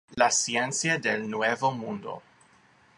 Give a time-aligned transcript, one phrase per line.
[0.15, 2.23] La ciencia del nuevo mundo.